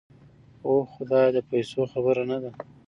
[0.67, 2.51] اوح خدايه د پيسو خبره نده.